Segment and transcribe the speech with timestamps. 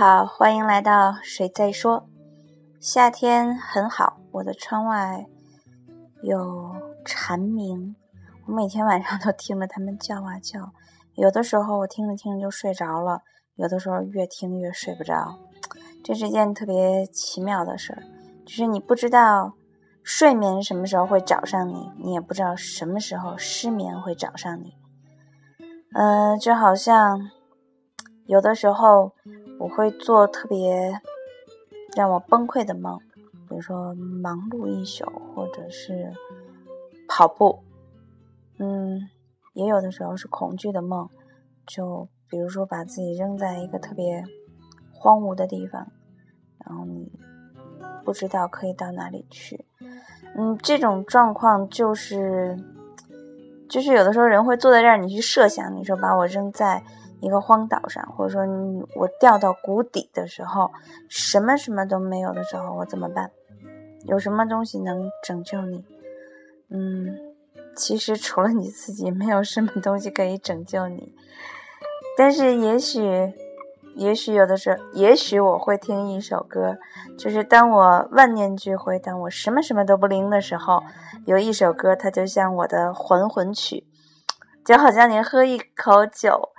[0.00, 2.08] 好，欢迎来到谁在说。
[2.80, 5.26] 夏天很好，我的窗外
[6.22, 7.94] 有蝉鸣，
[8.46, 10.72] 我每天晚上都听着它们叫啊叫。
[11.16, 13.20] 有的时候我听着听着就睡着了，
[13.56, 15.38] 有的时候越听越睡不着。
[16.02, 18.02] 这是一件特别奇妙的事儿，
[18.46, 19.52] 就是你不知道
[20.02, 24.72] 睡眠什么时候会找上你，你也不知道什么时候失眠会找上你。
[25.92, 27.28] 嗯，就好像
[28.24, 29.12] 有的时候
[29.60, 31.00] 我会做特别
[31.94, 32.98] 让我崩溃的梦，
[33.48, 35.04] 比如说忙碌一宿，
[35.36, 36.12] 或者是
[37.06, 37.60] 跑步。
[38.58, 39.08] 嗯，
[39.52, 41.08] 也有的时候是恐惧的梦，
[41.66, 44.24] 就比如说把自己扔在一个特别。
[45.02, 45.90] 荒芜的地方，
[46.58, 47.10] 然后你
[48.04, 49.64] 不知道可以到哪里去。
[50.36, 52.54] 嗯，这种状况就是，
[53.66, 56.84] 就是有的时候人会坐在这儿，你去设想，你说把我扔在
[57.20, 58.42] 一个荒岛上，或者说
[58.94, 60.70] 我掉到谷底的时候，
[61.08, 63.30] 什么什么都没有的时候，我怎么办？
[64.04, 65.84] 有什么东西能拯救你？
[66.70, 67.18] 嗯，
[67.76, 71.14] 其实除了你自己，没有什么东西可以拯救你。
[72.16, 73.32] 但是也许。
[73.96, 76.78] 也许有的时候，也许我会听一首歌，
[77.18, 80.80] 就是当我万念俱灰，当我什么什么都不灵的时候，
[81.26, 83.84] 有一首歌，它就像我的还魂曲，
[84.64, 86.50] 就好像你喝一口酒，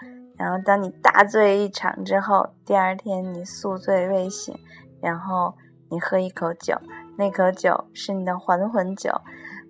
[0.41, 4.57] 然后当你大醉一场之后，第二天你宿醉未醒，
[4.99, 5.53] 然后
[5.91, 6.75] 你喝一口酒，
[7.15, 9.21] 那口酒是你的还魂酒，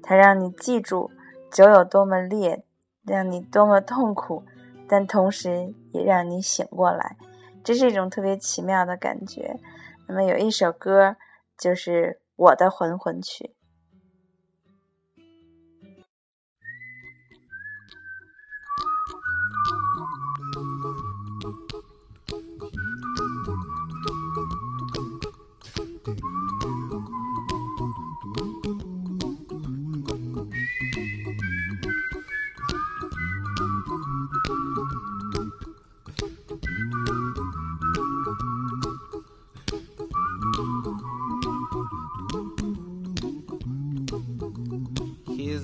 [0.01, 1.11] 它让你记住
[1.51, 2.63] 酒有多么烈，
[3.03, 4.45] 让你多么痛苦，
[4.87, 7.17] 但同时也让你醒过来。
[7.65, 9.59] 这是一种特别奇妙的感觉。
[10.07, 11.17] 那么有一首歌，
[11.57, 13.57] 就是我的还魂曲。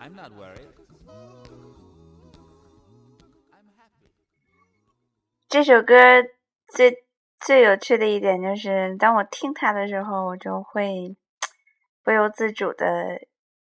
[0.00, 0.66] I'm not worried.
[3.52, 4.10] I'm happy.
[5.48, 5.94] 这首歌
[6.66, 7.04] 最
[7.38, 11.16] 最有趣的一点就是，当我听它的时候，我就会
[12.02, 13.20] 不由自主的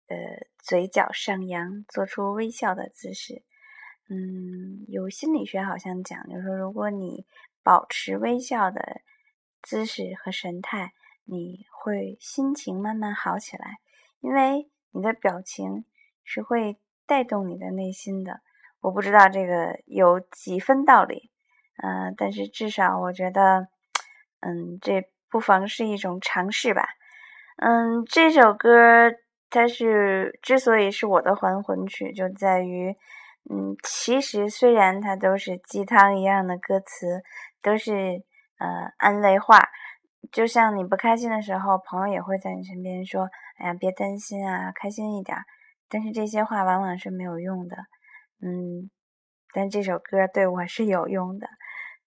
[0.09, 0.17] 呃
[0.59, 3.43] 嘴角上扬，做出微笑的姿势。
[4.09, 7.25] 嗯，有心理学好像讲，就是说，如果你
[7.63, 9.03] 保持微笑的
[9.63, 10.93] 姿势和神态，
[11.31, 13.79] 你会心情慢慢好起来，
[14.21, 15.85] 因为你的表情
[16.25, 18.41] 是会带动你的内心的。
[18.81, 21.31] 我不知道这个有几分道理，
[21.83, 23.69] 嗯、但是至少我觉得，
[24.41, 26.89] 嗯，这不妨是一种尝试吧。
[27.59, 29.13] 嗯，这首歌
[29.51, 32.97] 它是之所以是我的还魂曲，就在于，
[33.51, 37.23] 嗯，其实虽然它都是鸡汤一样的歌词，
[37.63, 38.23] 都是
[38.59, 39.69] 呃安慰话，
[40.33, 43.29] 就像你不开心的时候，朋友也会在你身边说
[43.59, 45.37] ：“哎呀，别担心啊，开心一点。”
[45.89, 47.77] 但是这些话往往是没有用的，
[48.41, 48.91] 嗯，
[49.53, 51.49] 但这首歌对我是有用的，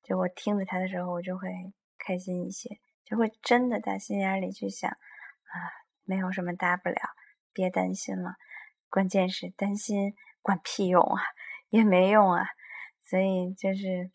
[0.03, 1.49] 就我听着它的时候，我就会
[1.97, 5.51] 开心一些，就会真的打心眼里去想啊，
[6.05, 6.95] 没有什么大不了，
[7.51, 8.35] 别担心了。
[8.89, 11.21] 关键是担心管屁用啊，
[11.67, 12.45] 也没用啊，
[13.03, 14.11] 所以就是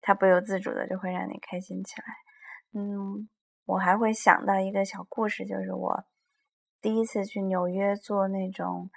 [0.00, 2.06] 它不由自主的就会让你开心起来。
[2.72, 3.28] 嗯，
[3.66, 6.04] 我还会想到一个小故事，就是我
[6.80, 8.90] 第一次去纽约坐那种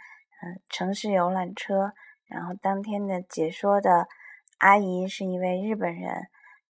[0.43, 1.93] 嗯、城市游览车，
[2.27, 4.07] 然后当天的解说的
[4.57, 6.27] 阿姨是一位日本人，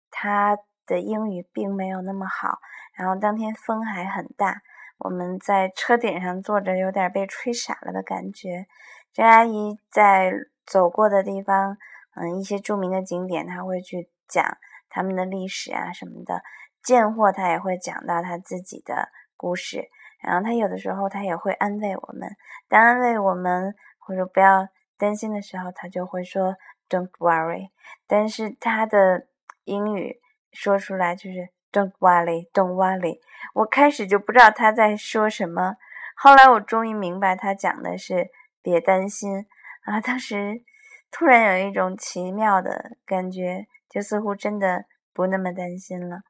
[0.09, 2.59] 她的英语并没有那么好，
[2.93, 4.61] 然后当天风还很大，
[4.99, 8.67] 我们在车顶上坐着，有点被吹傻了的感觉。
[9.13, 10.33] 这阿姨在
[10.65, 11.77] 走过的地方，
[12.15, 14.45] 嗯，一些著名的景点，她会去讲
[14.89, 16.41] 他们的历史啊什么的。
[16.83, 19.89] 贱货，他也会讲到他自己的故事。
[20.21, 22.29] 然后他有的时候，他也会安慰我们。
[22.67, 26.55] 当安慰我们或者不要担心的时候，他就会说
[26.87, 27.69] "Don't worry"。
[28.05, 29.27] 但是他的
[29.63, 30.21] 英语
[30.51, 33.19] 说出来就是 "Don't worry, don't worry"。
[33.55, 35.77] 我开始就不知道他在说什么，
[36.15, 38.29] 后来我终于明白他讲的是
[38.61, 39.47] 别担心
[39.85, 39.99] 啊。
[39.99, 40.63] 当时
[41.09, 46.21] 突然有一种奇妙的感觉，就似乎真的不那么担心了。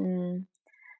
[0.00, 0.46] 嗯，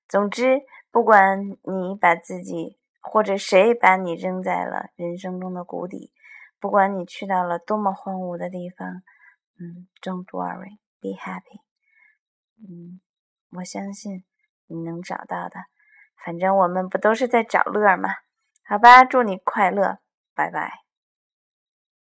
[0.08, 6.12] 总之，不管你把自己或者谁把你扔在了人生中的谷底，
[6.58, 9.02] 不管你去到了多么荒芜的地方，
[9.60, 11.60] 嗯，Don't worry, be happy。
[12.58, 13.00] 嗯，
[13.50, 14.24] 我相信
[14.66, 15.60] 你能找到的。
[16.16, 18.08] 反正我们不都是在找乐吗？
[18.64, 19.98] 好吧，祝你快乐，
[20.34, 20.87] 拜拜。